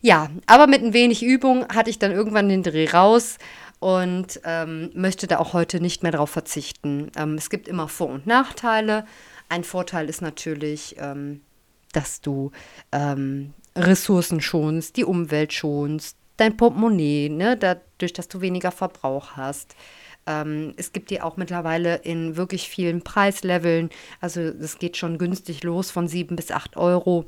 ja, 0.00 0.30
aber 0.46 0.66
mit 0.66 0.82
ein 0.82 0.92
wenig 0.92 1.22
Übung 1.22 1.66
hatte 1.68 1.90
ich 1.90 1.98
dann 1.98 2.12
irgendwann 2.12 2.48
den 2.48 2.62
Dreh 2.62 2.88
raus 2.88 3.38
und 3.78 4.40
ähm, 4.44 4.90
möchte 4.94 5.26
da 5.26 5.38
auch 5.38 5.52
heute 5.52 5.80
nicht 5.80 6.02
mehr 6.02 6.12
drauf 6.12 6.30
verzichten. 6.30 7.10
Ähm, 7.16 7.34
es 7.34 7.50
gibt 7.50 7.68
immer 7.68 7.88
Vor- 7.88 8.08
und 8.08 8.26
Nachteile. 8.26 9.06
Ein 9.48 9.64
Vorteil 9.64 10.08
ist 10.08 10.22
natürlich, 10.22 10.96
ähm, 10.98 11.40
dass 11.92 12.20
du 12.20 12.52
ähm, 12.92 13.52
Ressourcen 13.76 14.40
schonst, 14.40 14.96
die 14.96 15.04
Umwelt 15.04 15.52
schonst, 15.52 16.16
dein 16.36 16.56
Portemonnaie, 16.56 17.28
ne, 17.28 17.56
dadurch, 17.56 18.12
dass 18.12 18.28
du 18.28 18.40
weniger 18.40 18.70
Verbrauch 18.70 19.32
hast. 19.36 19.76
Ähm, 20.26 20.74
es 20.76 20.92
gibt 20.92 21.10
die 21.10 21.20
auch 21.20 21.36
mittlerweile 21.36 21.96
in 21.96 22.36
wirklich 22.36 22.68
vielen 22.68 23.02
Preisleveln. 23.02 23.90
Also 24.20 24.40
es 24.40 24.78
geht 24.78 24.96
schon 24.96 25.18
günstig 25.18 25.62
los 25.62 25.90
von 25.90 26.08
7 26.08 26.36
bis 26.36 26.50
8 26.50 26.76
Euro 26.76 27.26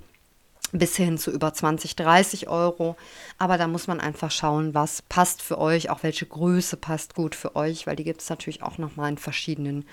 bis 0.73 0.97
hin 0.97 1.19
zu 1.19 1.31
über 1.31 1.53
20, 1.53 1.97
30 1.97 2.49
Euro. 2.49 2.97
Aber 3.39 3.59
da 3.59 3.69
muss 3.69 3.87
man 3.87 4.01
einfach 4.01 4.31
schauen, 4.31 4.75
was 4.75 5.03
passt 5.03 5.43
für 5.43 5.59
euch, 5.59 5.91
auch 5.91 6.03
welche 6.03 6.27
Größe 6.27 6.77
passt 6.77 7.15
gut 7.15 7.35
für 7.35 7.57
euch, 7.57 7.87
weil 7.87 7.97
die 7.97 8.05
gibt 8.05 8.23
es 8.23 8.31
natürlich 8.31 8.63
auch 8.63 8.79
nochmal 8.79 9.11
in 9.11 9.19
verschiedenen 9.19 9.85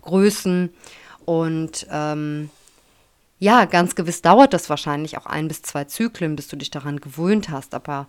Größen. 0.00 0.72
Und 1.24 1.86
ähm, 1.90 2.50
ja, 3.42 3.64
ganz 3.64 3.94
gewiss 3.94 4.22
dauert 4.22 4.52
das 4.52 4.70
wahrscheinlich 4.70 5.18
auch 5.18 5.26
ein 5.26 5.48
bis 5.48 5.62
zwei 5.62 5.84
Zyklen, 5.84 6.36
bis 6.36 6.48
du 6.48 6.56
dich 6.56 6.70
daran 6.70 7.00
gewöhnt 7.00 7.48
hast. 7.48 7.74
Aber 7.74 8.06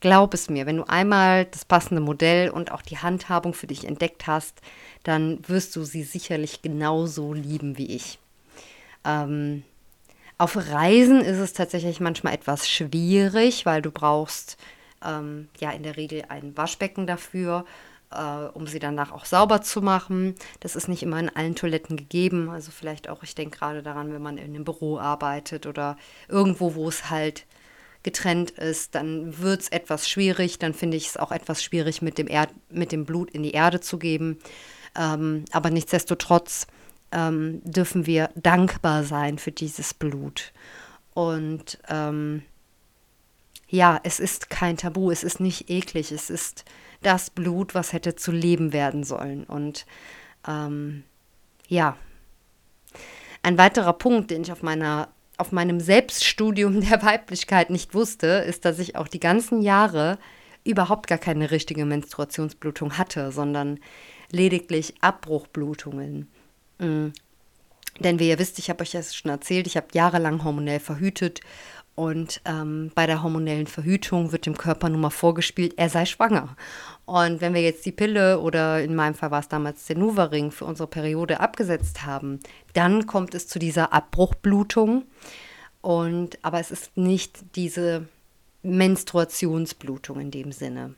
Glaub 0.00 0.34
es 0.34 0.50
mir, 0.50 0.66
wenn 0.66 0.76
du 0.76 0.84
einmal 0.84 1.46
das 1.46 1.64
passende 1.64 2.02
Modell 2.02 2.50
und 2.50 2.70
auch 2.70 2.82
die 2.82 2.98
Handhabung 2.98 3.54
für 3.54 3.66
dich 3.66 3.86
entdeckt 3.86 4.26
hast, 4.26 4.60
dann 5.04 5.38
wirst 5.48 5.74
du 5.74 5.84
sie 5.84 6.02
sicherlich 6.02 6.60
genauso 6.60 7.32
lieben 7.32 7.78
wie 7.78 7.96
ich. 7.96 8.18
Ähm, 9.06 9.62
auf 10.36 10.56
Reisen 10.56 11.22
ist 11.22 11.38
es 11.38 11.54
tatsächlich 11.54 12.00
manchmal 12.00 12.34
etwas 12.34 12.68
schwierig, 12.68 13.64
weil 13.64 13.80
du 13.80 13.90
brauchst 13.90 14.58
ähm, 15.02 15.48
ja 15.60 15.70
in 15.70 15.82
der 15.82 15.96
Regel 15.96 16.24
ein 16.28 16.54
Waschbecken 16.58 17.06
dafür, 17.06 17.64
äh, 18.10 18.46
um 18.54 18.66
sie 18.66 18.78
danach 18.78 19.12
auch 19.12 19.24
sauber 19.24 19.62
zu 19.62 19.82
machen. 19.82 20.34
Das 20.60 20.76
ist 20.76 20.88
nicht 20.88 21.02
immer 21.02 21.18
in 21.18 21.28
allen 21.28 21.54
Toiletten 21.54 21.96
gegeben. 21.96 22.50
Also 22.50 22.70
vielleicht 22.70 23.08
auch, 23.08 23.22
ich 23.22 23.34
denke 23.34 23.58
gerade 23.58 23.82
daran, 23.82 24.12
wenn 24.12 24.22
man 24.22 24.38
in 24.38 24.54
einem 24.54 24.64
Büro 24.64 24.98
arbeitet 24.98 25.66
oder 25.66 25.96
irgendwo, 26.28 26.74
wo 26.74 26.88
es 26.88 27.10
halt 27.10 27.46
getrennt 28.02 28.52
ist, 28.52 28.94
dann 28.94 29.38
wird 29.40 29.62
es 29.62 29.68
etwas 29.68 30.08
schwierig. 30.08 30.58
Dann 30.58 30.74
finde 30.74 30.96
ich 30.96 31.08
es 31.08 31.16
auch 31.16 31.32
etwas 31.32 31.62
schwierig, 31.62 32.02
mit 32.02 32.18
dem, 32.18 32.28
Erd 32.28 32.50
mit 32.70 32.92
dem 32.92 33.04
Blut 33.04 33.30
in 33.30 33.42
die 33.42 33.52
Erde 33.52 33.80
zu 33.80 33.98
geben. 33.98 34.38
Ähm, 34.96 35.44
aber 35.50 35.70
nichtsdestotrotz 35.70 36.66
ähm, 37.12 37.60
dürfen 37.64 38.06
wir 38.06 38.30
dankbar 38.36 39.04
sein 39.04 39.38
für 39.38 39.52
dieses 39.52 39.92
Blut. 39.92 40.52
Und 41.14 41.78
ähm, 41.88 42.42
ja, 43.68 43.98
es 44.04 44.20
ist 44.20 44.50
kein 44.50 44.76
Tabu, 44.76 45.10
es 45.10 45.24
ist 45.24 45.40
nicht 45.40 45.70
eklig, 45.70 46.12
es 46.12 46.30
ist 46.30 46.64
das 47.06 47.30
Blut, 47.30 47.74
was 47.74 47.92
hätte 47.92 48.16
zu 48.16 48.32
Leben 48.32 48.72
werden 48.72 49.04
sollen. 49.04 49.44
Und 49.44 49.86
ähm, 50.46 51.04
ja, 51.68 51.96
ein 53.42 53.58
weiterer 53.58 53.92
Punkt, 53.92 54.30
den 54.30 54.42
ich 54.42 54.52
auf 54.52 54.62
meiner 54.62 55.08
auf 55.38 55.52
meinem 55.52 55.80
Selbststudium 55.80 56.80
der 56.88 57.02
Weiblichkeit 57.02 57.70
nicht 57.70 57.94
wusste, 57.94 58.26
ist, 58.26 58.64
dass 58.64 58.78
ich 58.78 58.96
auch 58.96 59.06
die 59.06 59.20
ganzen 59.20 59.62
Jahre 59.62 60.18
überhaupt 60.64 61.06
gar 61.06 61.18
keine 61.18 61.50
richtige 61.50 61.84
Menstruationsblutung 61.84 62.98
hatte, 62.98 63.30
sondern 63.30 63.78
lediglich 64.30 64.94
Abbruchblutungen. 65.00 66.28
Mhm. 66.78 67.12
Denn 68.00 68.18
wie 68.18 68.28
ihr 68.28 68.38
wisst, 68.38 68.58
ich 68.58 68.68
habe 68.68 68.82
euch 68.82 68.90
das 68.90 69.14
schon 69.14 69.30
erzählt, 69.30 69.66
ich 69.66 69.76
habe 69.76 69.86
jahrelang 69.92 70.42
hormonell 70.42 70.80
verhütet 70.80 71.40
und 71.94 72.42
ähm, 72.44 72.92
bei 72.94 73.06
der 73.06 73.22
hormonellen 73.22 73.66
Verhütung 73.66 74.32
wird 74.32 74.44
dem 74.44 74.58
Körper 74.58 74.88
nun 74.88 75.00
mal 75.00 75.10
vorgespielt, 75.10 75.74
er 75.78 75.88
sei 75.88 76.04
schwanger. 76.04 76.56
Und 77.06 77.40
wenn 77.40 77.54
wir 77.54 77.62
jetzt 77.62 77.86
die 77.86 77.92
Pille 77.92 78.40
oder 78.40 78.82
in 78.82 78.96
meinem 78.96 79.14
Fall 79.14 79.30
war 79.30 79.38
es 79.38 79.48
damals 79.48 79.86
der 79.86 79.96
Nuvaring 79.96 80.50
für 80.50 80.64
unsere 80.64 80.88
Periode 80.88 81.38
abgesetzt 81.38 82.04
haben, 82.04 82.40
dann 82.72 83.06
kommt 83.06 83.34
es 83.34 83.46
zu 83.46 83.60
dieser 83.60 83.92
Abbruchblutung. 83.92 85.04
Und, 85.82 86.36
aber 86.42 86.58
es 86.58 86.72
ist 86.72 86.96
nicht 86.96 87.38
diese 87.54 88.08
Menstruationsblutung 88.62 90.18
in 90.18 90.32
dem 90.32 90.50
Sinne. 90.50 90.94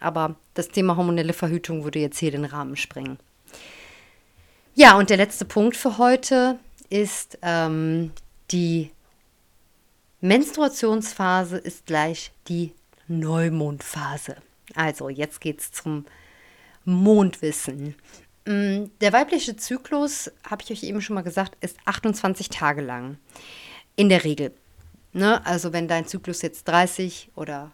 Aber 0.00 0.36
das 0.54 0.68
Thema 0.68 0.96
hormonelle 0.96 1.34
Verhütung 1.34 1.84
würde 1.84 1.98
jetzt 1.98 2.18
hier 2.18 2.30
den 2.30 2.46
Rahmen 2.46 2.76
sprengen. 2.76 3.18
Ja, 4.74 4.96
und 4.96 5.10
der 5.10 5.18
letzte 5.18 5.44
Punkt 5.44 5.76
für 5.76 5.98
heute 5.98 6.58
ist 6.88 7.38
ähm, 7.42 8.12
die 8.50 8.92
Menstruationsphase 10.22 11.58
ist 11.58 11.84
gleich 11.84 12.32
die 12.48 12.72
Neumondphase. 13.08 14.36
Also 14.74 15.08
jetzt 15.08 15.40
geht 15.40 15.60
es 15.60 15.72
zum 15.72 16.04
Mondwissen. 16.84 17.94
Mm, 18.46 18.84
der 19.00 19.12
weibliche 19.12 19.56
Zyklus, 19.56 20.30
habe 20.48 20.62
ich 20.62 20.70
euch 20.70 20.82
eben 20.82 21.00
schon 21.00 21.14
mal 21.14 21.22
gesagt, 21.22 21.56
ist 21.60 21.76
28 21.84 22.48
Tage 22.48 22.80
lang. 22.80 23.18
In 23.96 24.08
der 24.08 24.24
Regel. 24.24 24.52
Ne? 25.12 25.44
Also 25.44 25.72
wenn 25.72 25.88
dein 25.88 26.06
Zyklus 26.06 26.42
jetzt 26.42 26.66
30 26.68 27.30
oder 27.34 27.72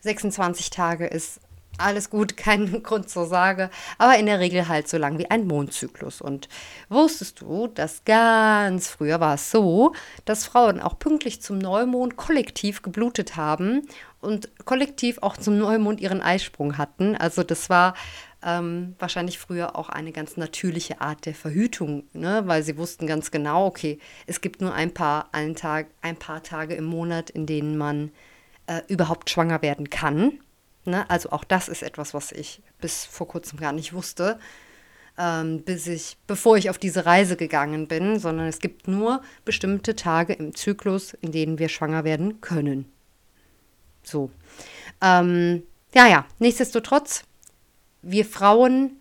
26 0.00 0.70
Tage 0.70 1.06
ist, 1.06 1.40
alles 1.80 2.10
gut, 2.10 2.36
kein 2.36 2.82
Grund 2.82 3.08
zur 3.08 3.26
Sorge, 3.26 3.70
aber 3.98 4.16
in 4.18 4.26
der 4.26 4.40
Regel 4.40 4.68
halt 4.68 4.88
so 4.88 4.98
lang 4.98 5.18
wie 5.18 5.30
ein 5.30 5.46
Mondzyklus. 5.46 6.20
Und 6.20 6.48
wusstest 6.88 7.40
du, 7.40 7.66
dass 7.66 8.04
ganz 8.04 8.88
früher 8.88 9.20
war 9.20 9.34
es 9.34 9.50
so, 9.50 9.92
dass 10.24 10.46
Frauen 10.46 10.80
auch 10.80 10.98
pünktlich 10.98 11.42
zum 11.42 11.58
Neumond 11.58 12.16
kollektiv 12.16 12.82
geblutet 12.82 13.36
haben 13.36 13.82
und 14.20 14.50
kollektiv 14.64 15.18
auch 15.22 15.36
zum 15.36 15.58
Neumond 15.58 16.00
ihren 16.00 16.20
Eisprung 16.20 16.78
hatten. 16.78 17.16
Also 17.16 17.42
das 17.42 17.70
war 17.70 17.94
ähm, 18.42 18.94
wahrscheinlich 18.98 19.38
früher 19.38 19.76
auch 19.76 19.88
eine 19.88 20.12
ganz 20.12 20.36
natürliche 20.36 21.00
Art 21.00 21.26
der 21.26 21.34
Verhütung, 21.34 22.04
ne? 22.12 22.42
weil 22.46 22.62
sie 22.62 22.76
wussten 22.76 23.06
ganz 23.06 23.30
genau, 23.30 23.66
okay, 23.66 23.98
es 24.26 24.40
gibt 24.40 24.60
nur 24.60 24.74
ein 24.74 24.94
paar, 24.94 25.28
einen 25.32 25.56
Tag, 25.56 25.88
ein 26.00 26.16
paar 26.16 26.42
Tage 26.42 26.74
im 26.74 26.84
Monat, 26.84 27.30
in 27.30 27.46
denen 27.46 27.76
man 27.76 28.12
äh, 28.66 28.80
überhaupt 28.88 29.30
schwanger 29.30 29.62
werden 29.62 29.90
kann 29.90 30.38
Ne? 30.84 31.08
Also 31.10 31.30
auch 31.30 31.44
das 31.44 31.68
ist 31.68 31.82
etwas, 31.82 32.14
was 32.14 32.32
ich 32.32 32.62
bis 32.80 33.04
vor 33.04 33.28
kurzem 33.28 33.58
gar 33.58 33.72
nicht 33.72 33.92
wusste, 33.92 34.38
ähm, 35.18 35.62
bis 35.62 35.86
ich, 35.86 36.16
bevor 36.26 36.56
ich 36.56 36.70
auf 36.70 36.78
diese 36.78 37.06
Reise 37.06 37.36
gegangen 37.36 37.88
bin, 37.88 38.18
sondern 38.18 38.46
es 38.46 38.58
gibt 38.58 38.88
nur 38.88 39.22
bestimmte 39.44 39.96
Tage 39.96 40.32
im 40.32 40.54
Zyklus, 40.54 41.14
in 41.14 41.32
denen 41.32 41.58
wir 41.58 41.68
schwanger 41.68 42.04
werden 42.04 42.40
können. 42.40 42.90
So. 44.02 44.30
Ähm, 45.02 45.62
ja, 45.94 46.06
ja, 46.06 46.26
nichtsdestotrotz, 46.38 47.24
wir 48.02 48.24
Frauen 48.24 49.00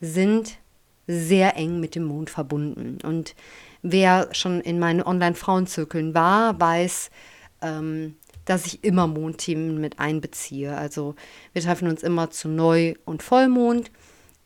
sind 0.00 0.58
sehr 1.06 1.56
eng 1.56 1.80
mit 1.80 1.94
dem 1.94 2.04
Mond 2.04 2.30
verbunden. 2.30 2.98
Und 3.02 3.34
wer 3.82 4.28
schon 4.32 4.60
in 4.60 4.78
meinen 4.78 5.02
Online-Frauenzirkeln 5.02 6.14
war, 6.14 6.60
weiß, 6.60 7.10
ähm, 7.60 8.16
dass 8.44 8.66
ich 8.66 8.84
immer 8.84 9.06
Mondthemen 9.06 9.80
mit 9.80 9.98
einbeziehe. 9.98 10.76
Also 10.76 11.14
wir 11.52 11.62
treffen 11.62 11.88
uns 11.88 12.02
immer 12.02 12.30
zu 12.30 12.48
Neu- 12.48 12.94
und 13.04 13.22
Vollmond, 13.22 13.90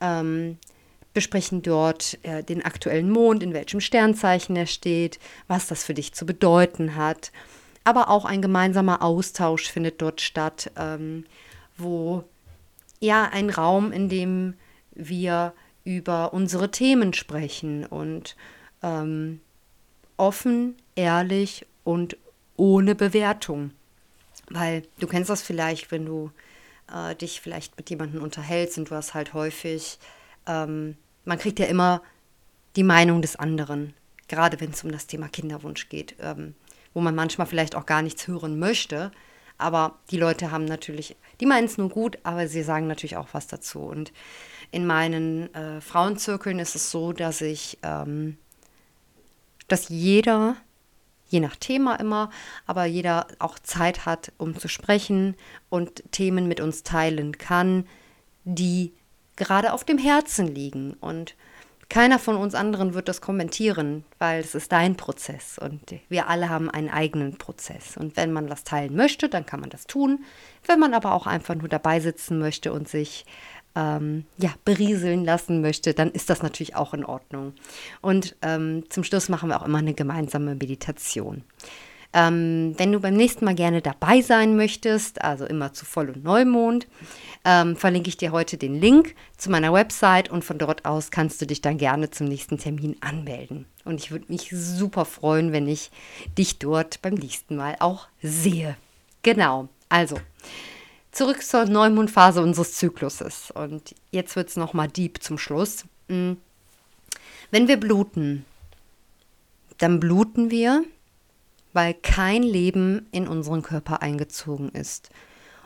ähm, 0.01 0.59
besprechen 1.15 1.63
dort 1.63 2.19
äh, 2.25 2.43
den 2.43 2.63
aktuellen 2.63 3.11
Mond, 3.11 3.43
in 3.43 3.55
welchem 3.55 3.81
Sternzeichen 3.81 4.55
er 4.55 4.67
steht, 4.67 5.19
was 5.49 5.67
das 5.67 5.83
für 5.83 5.95
dich 5.95 6.13
zu 6.13 6.27
bedeuten 6.27 6.95
hat. 6.95 7.33
Aber 7.85 8.11
auch 8.11 8.25
ein 8.25 8.43
gemeinsamer 8.43 9.01
Austausch 9.01 9.71
findet 9.71 10.03
dort 10.03 10.21
statt, 10.21 10.71
ähm, 10.77 11.25
wo 11.79 12.25
ja 13.01 13.31
ein 13.33 13.49
Raum, 13.49 13.93
in 13.93 14.09
dem 14.09 14.55
wir 14.95 15.55
über 15.85 16.35
unsere 16.35 16.71
Themen 16.71 17.13
sprechen 17.15 17.87
und 17.87 18.37
ähm, 18.83 19.41
offen, 20.17 20.75
ehrlich 20.97 21.65
und 21.85 22.17
ohne 22.57 22.95
Bewertung. 22.95 23.71
Weil 24.49 24.83
du 24.99 25.07
kennst 25.07 25.31
das 25.31 25.43
vielleicht, 25.43 25.91
wenn 25.91 26.07
du 26.07 26.31
äh, 26.93 27.15
dich 27.15 27.41
vielleicht 27.41 27.77
mit 27.77 27.91
jemandem 27.91 28.23
unterhältst 28.23 28.79
und 28.79 28.91
du 28.91 28.95
hast 28.95 29.15
halt 29.15 29.35
häufig, 29.35 29.99
ähm, 30.47 30.97
man 31.25 31.39
kriegt 31.39 31.59
ja 31.59 31.67
immer 31.67 32.03
die 32.77 32.85
Meinung 32.85 33.23
des 33.23 33.37
anderen, 33.37 33.95
gerade 34.29 34.61
wenn 34.61 34.71
es 34.71 34.85
um 34.85 34.93
das 34.93 35.07
Thema 35.07 35.29
Kinderwunsch 35.29 35.89
geht, 35.89 36.15
ähm, 36.21 36.55
wo 36.95 37.01
man 37.01 37.15
manchmal 37.15 37.47
vielleicht 37.47 37.75
auch 37.75 37.87
gar 37.87 38.03
nichts 38.03 38.27
hören 38.29 38.59
möchte. 38.59 39.11
Aber 39.59 39.99
die 40.11 40.19
Leute 40.19 40.51
haben 40.51 40.67
natürlich, 40.67 41.17
die 41.41 41.47
meinen 41.47 41.65
es 41.65 41.79
nur 41.79 41.89
gut, 41.89 42.19
aber 42.25 42.47
sie 42.47 42.63
sagen 42.63 42.87
natürlich 42.87 43.17
auch 43.17 43.29
was 43.33 43.47
dazu. 43.47 43.81
Und 43.81 44.13
in 44.71 44.87
meinen 44.87 45.53
äh, 45.55 45.81
Frauenzirkeln 45.81 46.59
ist 46.59 46.75
es 46.75 46.91
so, 46.91 47.13
dass 47.13 47.41
ich, 47.41 47.79
ähm, 47.83 48.37
dass 49.69 49.89
jeder 49.89 50.57
je 51.29 51.41
nach 51.41 51.57
Thema 51.57 51.97
immer, 51.97 52.31
aber 52.67 52.85
jeder 52.85 53.27
auch 53.39 53.59
Zeit 53.59 54.07
hat, 54.07 54.33
um 54.39 54.57
zu 54.57 54.69
sprechen 54.69 55.35
und 55.69 56.03
Themen 56.13 56.49
mit 56.49 56.61
uns 56.61 56.83
teilen 56.83 57.37
kann, 57.39 57.87
die 58.45 58.93
gerade 59.37 59.73
auf 59.73 59.85
dem 59.85 59.99
Herzen 59.99 60.47
liegen. 60.47 60.95
Und 60.95 61.35
keiner 61.89 62.19
von 62.19 62.37
uns 62.37 62.55
anderen 62.55 62.95
wird 62.95 63.09
das 63.09 63.21
kommentieren, 63.21 64.05
weil 64.19 64.41
es 64.41 64.55
ist 64.55 64.73
dein 64.73 64.97
Prozess 64.97 65.59
und 65.59 65.81
wir 66.09 66.29
alle 66.29 66.49
haben 66.49 66.69
einen 66.69 66.91
eigenen 66.91 67.39
Prozess. 67.39 67.97
Und 67.97 68.17
wenn 68.17 68.33
man 68.33 68.51
was 68.51 68.65
teilen 68.65 68.97
möchte, 68.97 69.29
dann 69.29 69.47
kann 69.47 69.61
man 69.61 69.71
das 69.71 69.87
tun. 69.87 70.25
Wenn 70.65 70.81
man 70.81 70.95
aber 70.95 71.13
auch 71.13 71.27
einfach 71.27 71.55
nur 71.55 71.69
dabei 71.69 72.01
sitzen 72.01 72.39
möchte 72.39 72.73
und 72.73 72.89
sich 72.89 73.25
ähm, 73.77 74.25
ja, 74.39 74.51
berieseln 74.65 75.25
lassen 75.25 75.61
möchte, 75.61 75.95
dann 75.95 76.11
ist 76.11 76.31
das 76.31 76.43
natürlich 76.43 76.75
auch 76.75 76.95
in 76.95 77.05
Ordnung. 77.05 77.53
Und 78.01 78.35
ähm, 78.43 78.85
zum 78.89 79.05
Schluss 79.05 79.29
machen 79.29 79.51
wir 79.51 79.61
auch 79.61 79.67
immer 79.67 79.79
eine 79.79 79.95
gemeinsame 79.95 80.55
Meditation. 80.55 81.45
Ähm, 82.13 82.75
wenn 82.79 82.93
du 82.93 83.01
beim 83.01 83.15
nächsten 83.15 83.45
Mal 83.45 83.55
gerne 83.55 83.83
dabei 83.83 84.23
sein 84.23 84.57
möchtest, 84.57 85.21
also 85.23 85.45
immer 85.45 85.75
zu 85.75 85.85
Voll- 85.85 86.09
und 86.09 86.25
Neumond, 86.25 86.87
ähm, 87.45 87.77
verlinke 87.77 88.09
ich 88.09 88.17
dir 88.17 88.33
heute 88.33 88.57
den 88.57 88.81
Link 88.81 89.15
zu 89.37 89.51
meiner 89.51 89.73
Website 89.73 90.31
und 90.31 90.43
von 90.43 90.57
dort 90.57 90.87
aus 90.87 91.11
kannst 91.11 91.43
du 91.43 91.47
dich 91.47 91.61
dann 91.61 91.77
gerne 91.77 92.11
zum 92.11 92.29
nächsten 92.29 92.57
Termin 92.57 92.97
anmelden. 93.01 93.67
Und 93.85 94.01
ich 94.01 94.11
würde 94.11 94.27
mich 94.29 94.49
super 94.51 95.05
freuen, 95.05 95.53
wenn 95.53 95.69
ich 95.69 95.91
dich 96.39 96.59
dort 96.59 97.03
beim 97.03 97.15
nächsten 97.15 97.57
Mal 97.57 97.77
auch 97.81 98.09
sehe. 98.23 98.77
Genau, 99.23 99.69
also 99.91 100.17
zurück 101.17 101.43
zur 101.43 101.65
Neumondphase 101.65 102.43
unseres 102.43 102.75
Zykluses. 102.75 103.51
Und 103.51 103.95
jetzt 104.11 104.37
wird 104.37 104.51
es 104.51 104.57
nochmal 104.57 104.89
deep 104.89 105.23
zum 105.23 105.39
Schluss. 105.39 105.85
Hm. 106.09 106.37
Wenn 107.51 107.69
wir 107.69 107.79
bluten, 107.79 108.45
dann 109.79 109.99
bluten 109.99 110.51
wir, 110.51 110.85
weil 111.73 111.95
kein 111.95 112.43
Leben 112.43 113.07
in 113.13 113.29
unseren 113.29 113.63
Körper 113.63 114.03
eingezogen 114.03 114.71
ist. 114.71 115.11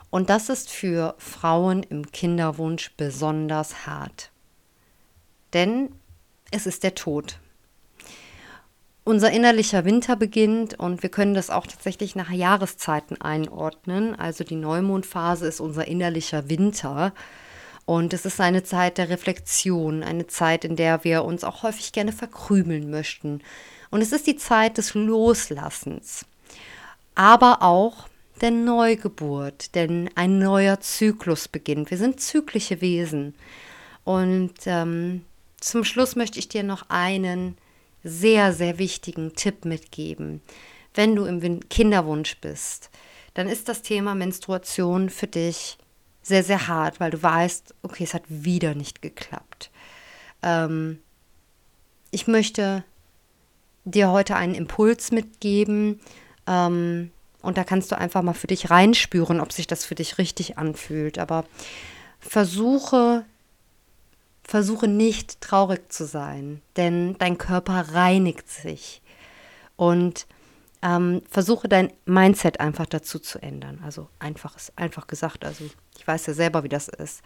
Und 0.09 0.29
das 0.29 0.49
ist 0.49 0.69
für 0.69 1.15
Frauen 1.17 1.83
im 1.83 2.11
Kinderwunsch 2.11 2.91
besonders 2.97 3.85
hart. 3.85 4.31
Denn 5.53 5.89
es 6.51 6.65
ist 6.65 6.83
der 6.83 6.95
Tod 6.95 7.39
unser 9.03 9.31
innerlicher 9.31 9.83
Winter 9.83 10.15
beginnt 10.15 10.77
und 10.77 11.01
wir 11.01 11.09
können 11.09 11.33
das 11.33 11.49
auch 11.49 11.65
tatsächlich 11.65 12.15
nach 12.15 12.29
Jahreszeiten 12.29 13.19
einordnen. 13.19 14.15
Also 14.15 14.43
die 14.43 14.55
Neumondphase 14.55 15.47
ist 15.47 15.59
unser 15.59 15.87
innerlicher 15.87 16.49
Winter. 16.49 17.13
Und 17.85 18.13
es 18.13 18.25
ist 18.25 18.39
eine 18.39 18.63
Zeit 18.63 18.99
der 18.99 19.09
Reflexion, 19.09 20.03
eine 20.03 20.27
Zeit, 20.27 20.65
in 20.65 20.75
der 20.75 21.03
wir 21.03 21.25
uns 21.25 21.43
auch 21.43 21.63
häufig 21.63 21.91
gerne 21.91 22.11
verkrümeln 22.11 22.91
möchten. 22.91 23.41
Und 23.89 24.01
es 24.01 24.11
ist 24.11 24.27
die 24.27 24.37
Zeit 24.37 24.77
des 24.77 24.93
Loslassens, 24.93 26.25
aber 27.15 27.61
auch 27.61 28.07
der 28.39 28.51
Neugeburt, 28.51 29.75
denn 29.75 30.09
ein 30.15 30.39
neuer 30.39 30.79
Zyklus 30.79 31.47
beginnt. 31.47 31.91
Wir 31.91 31.97
sind 31.97 32.21
zyklische 32.21 32.81
Wesen. 32.81 33.35
Und 34.03 34.53
ähm, 34.65 35.25
zum 35.59 35.83
Schluss 35.83 36.15
möchte 36.15 36.39
ich 36.39 36.47
dir 36.47 36.63
noch 36.63 36.85
einen 36.89 37.57
sehr, 38.03 38.53
sehr 38.53 38.77
wichtigen 38.77 39.35
Tipp 39.35 39.65
mitgeben. 39.65 40.41
Wenn 40.93 41.15
du 41.15 41.25
im 41.25 41.69
Kinderwunsch 41.69 42.37
bist, 42.37 42.89
dann 43.33 43.47
ist 43.47 43.69
das 43.69 43.81
Thema 43.81 44.15
Menstruation 44.15 45.09
für 45.09 45.27
dich 45.27 45.77
sehr, 46.21 46.43
sehr 46.43 46.67
hart, 46.67 46.99
weil 46.99 47.11
du 47.11 47.21
weißt, 47.21 47.75
okay, 47.81 48.03
es 48.03 48.13
hat 48.13 48.23
wieder 48.27 48.75
nicht 48.75 49.01
geklappt. 49.01 49.71
Ähm, 50.43 50.99
ich 52.11 52.27
möchte 52.27 52.83
dir 53.85 54.11
heute 54.11 54.35
einen 54.35 54.53
Impuls 54.53 55.11
mitgeben 55.11 55.99
ähm, 56.47 57.11
und 57.41 57.57
da 57.57 57.63
kannst 57.63 57.91
du 57.91 57.97
einfach 57.97 58.21
mal 58.21 58.33
für 58.33 58.47
dich 58.47 58.69
reinspüren, 58.69 59.39
ob 59.39 59.51
sich 59.51 59.65
das 59.65 59.85
für 59.85 59.95
dich 59.95 60.17
richtig 60.17 60.57
anfühlt. 60.57 61.17
Aber 61.17 61.45
versuche 62.19 63.25
Versuche 64.51 64.89
nicht 64.89 65.39
traurig 65.39 65.93
zu 65.93 66.05
sein, 66.05 66.61
denn 66.75 67.15
dein 67.19 67.37
Körper 67.37 67.93
reinigt 67.93 68.49
sich. 68.49 69.01
Und 69.77 70.27
ähm, 70.81 71.21
versuche 71.29 71.69
dein 71.69 71.93
Mindset 72.03 72.59
einfach 72.59 72.85
dazu 72.85 73.17
zu 73.17 73.41
ändern. 73.41 73.79
Also 73.81 74.09
einfach 74.19 74.57
ist 74.57 74.77
einfach 74.77 75.07
gesagt, 75.07 75.45
also 75.45 75.63
ich 75.97 76.05
weiß 76.05 76.25
ja 76.25 76.33
selber, 76.33 76.65
wie 76.65 76.69
das 76.69 76.89
ist. 76.89 77.21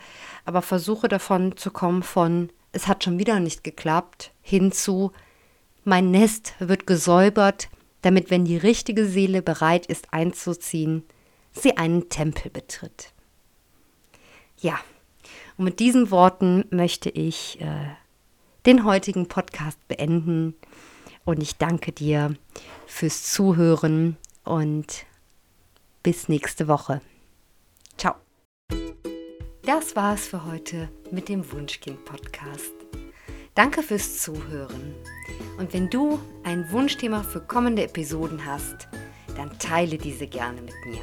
Aber 0.46 0.62
versuche 0.62 1.08
davon 1.08 1.58
zu 1.58 1.72
kommen 1.72 2.04
von, 2.04 2.52
es 2.74 2.88
hat 2.88 3.04
schon 3.04 3.18
wieder 3.18 3.40
nicht 3.40 3.64
geklappt, 3.64 4.32
hinzu, 4.44 5.12
mein 5.84 6.12
Nest 6.12 6.54
wird 6.60 6.86
gesäubert, 6.86 7.70
damit, 8.04 8.30
wenn 8.30 8.46
die 8.46 8.58
richtige 8.58 9.08
Seele 9.08 9.42
bereit 9.42 9.88
ist 9.88 10.14
einzuziehen, 10.14 11.02
sie 11.54 11.76
einen 11.76 12.08
Tempel 12.10 12.52
betritt. 12.52 13.14
Ja, 14.60 14.80
und 15.58 15.66
mit 15.66 15.80
diesen 15.80 16.12
Worten 16.12 16.66
möchte 16.70 17.10
ich 17.10 17.60
äh, 17.62 17.96
den 18.66 18.84
heutigen 18.84 19.28
Podcast 19.28 19.80
beenden. 19.88 20.56
Und 21.24 21.42
ich 21.42 21.58
danke 21.58 21.92
dir 21.92 22.36
fürs 22.86 23.32
Zuhören 23.32 24.18
und 24.44 25.06
bis 26.04 26.30
nächste 26.30 26.68
Woche. 26.68 27.02
Ciao. 27.98 28.16
Das 29.64 29.96
war 29.96 30.14
es 30.14 30.28
für 30.28 30.46
heute 30.46 30.90
mit 31.10 31.30
dem 31.30 31.52
Wunschkind-Podcast. 31.52 32.74
Danke 33.56 33.82
fürs 33.82 34.20
Zuhören. 34.22 34.94
Und 35.58 35.74
wenn 35.74 35.90
du 35.90 36.20
ein 36.44 36.70
Wunschthema 36.72 37.24
für 37.24 37.40
kommende 37.40 37.84
Episoden 37.84 38.46
hast, 38.46 38.88
dann 39.36 39.58
teile 39.58 39.98
diese 39.98 40.28
gerne 40.28 40.62
mit 40.62 40.76
mir. 40.86 41.02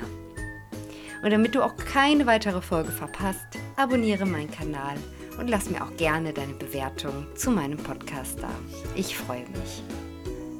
Und 1.23 1.31
damit 1.31 1.55
du 1.55 1.63
auch 1.63 1.77
keine 1.77 2.27
weitere 2.27 2.61
Folge 2.61 2.93
verpasst, 2.93 3.59
abonniere 3.83 4.27
meinen 4.27 4.51
Kanal 4.51 4.97
und 5.39 5.49
lass 5.49 5.69
mir 5.69 5.83
auch 5.83 5.97
gerne 5.97 6.33
deine 6.33 6.55
Bewertung 6.55 7.27
zu 7.35 7.51
meinem 7.51 7.79
Podcast 7.79 8.39
da. 8.41 8.51
Ich 8.95 9.17
freue 9.17 9.41
mich. 9.49 9.83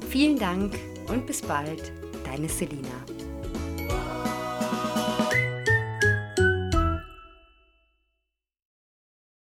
Vielen 0.09 0.37
Dank 0.37 0.77
und 1.07 1.25
bis 1.25 1.41
bald, 1.41 1.91
deine 2.25 2.49
Selina. 2.49 3.12